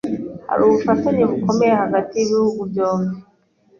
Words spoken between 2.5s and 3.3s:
byombi.